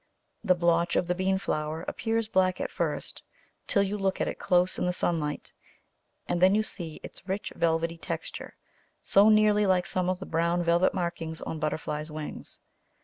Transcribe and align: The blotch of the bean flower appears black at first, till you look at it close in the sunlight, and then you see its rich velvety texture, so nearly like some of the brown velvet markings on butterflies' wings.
The 0.43 0.55
blotch 0.55 0.95
of 0.95 1.05
the 1.05 1.13
bean 1.13 1.37
flower 1.37 1.85
appears 1.87 2.27
black 2.27 2.59
at 2.59 2.71
first, 2.71 3.21
till 3.67 3.83
you 3.83 3.99
look 3.99 4.19
at 4.19 4.27
it 4.27 4.39
close 4.39 4.79
in 4.79 4.87
the 4.87 4.93
sunlight, 4.93 5.53
and 6.27 6.41
then 6.41 6.55
you 6.55 6.63
see 6.63 6.99
its 7.03 7.27
rich 7.29 7.53
velvety 7.55 7.99
texture, 7.99 8.55
so 9.03 9.29
nearly 9.29 9.67
like 9.67 9.85
some 9.85 10.09
of 10.09 10.17
the 10.17 10.25
brown 10.25 10.63
velvet 10.63 10.95
markings 10.95 11.39
on 11.43 11.59
butterflies' 11.59 12.11
wings. 12.11 12.57